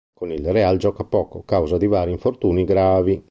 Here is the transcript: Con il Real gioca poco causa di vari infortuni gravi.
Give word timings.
Con 0.15 0.31
il 0.31 0.51
Real 0.51 0.77
gioca 0.77 1.03
poco 1.03 1.43
causa 1.43 1.77
di 1.77 1.85
vari 1.85 2.09
infortuni 2.09 2.63
gravi. 2.63 3.19